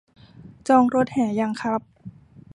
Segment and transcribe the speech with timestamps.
[0.67, 1.81] จองรถแห่ยังครับ